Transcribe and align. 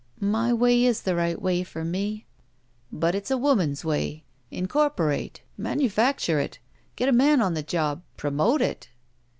My 0.19 0.51
way 0.51 0.83
is 0.83 1.03
the 1.03 1.15
right 1.15 1.39
way 1.39 1.61
for 1.61 1.85
me," 1.85 2.25
But 2.91 3.13
it's 3.13 3.29
a 3.29 3.37
woman's 3.37 3.85
way. 3.85 4.23
Incorporate. 4.49 5.43
Manu 5.59 5.89
facture 5.89 6.41
it. 6.43 6.57
Get 6.95 7.07
a 7.07 7.11
man 7.11 7.39
on 7.39 7.53
the 7.53 7.61
job. 7.61 8.01
Promote 8.17 8.63
it!" 8.63 8.89